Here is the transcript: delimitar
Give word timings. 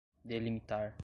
delimitar 0.25 0.95